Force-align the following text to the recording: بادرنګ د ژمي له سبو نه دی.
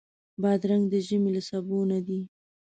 بادرنګ 0.41 0.83
د 0.89 0.93
ژمي 1.07 1.29
له 1.35 1.41
سبو 1.49 1.77
نه 1.91 1.99
دی. 2.07 2.19